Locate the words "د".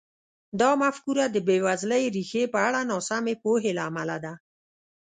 1.29-1.37